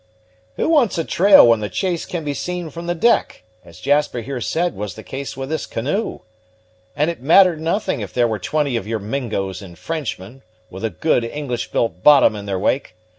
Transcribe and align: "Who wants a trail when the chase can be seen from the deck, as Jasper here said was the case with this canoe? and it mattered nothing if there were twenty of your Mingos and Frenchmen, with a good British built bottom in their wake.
"Who 0.55 0.67
wants 0.67 0.97
a 0.97 1.03
trail 1.03 1.47
when 1.47 1.59
the 1.59 1.69
chase 1.69 2.07
can 2.07 2.23
be 2.23 2.33
seen 2.33 2.71
from 2.71 2.87
the 2.87 2.95
deck, 2.95 3.43
as 3.63 3.79
Jasper 3.79 4.21
here 4.21 4.41
said 4.41 4.73
was 4.73 4.95
the 4.95 5.03
case 5.03 5.37
with 5.37 5.49
this 5.49 5.67
canoe? 5.67 6.21
and 6.95 7.11
it 7.11 7.21
mattered 7.21 7.61
nothing 7.61 8.01
if 8.01 8.11
there 8.11 8.27
were 8.27 8.39
twenty 8.39 8.75
of 8.77 8.87
your 8.87 8.97
Mingos 8.97 9.61
and 9.61 9.77
Frenchmen, 9.77 10.41
with 10.71 10.83
a 10.83 10.89
good 10.89 11.21
British 11.31 11.71
built 11.71 12.01
bottom 12.01 12.35
in 12.35 12.47
their 12.47 12.57
wake. 12.57 12.95